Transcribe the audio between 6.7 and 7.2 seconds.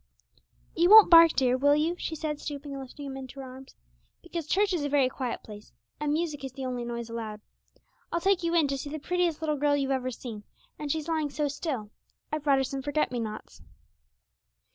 noise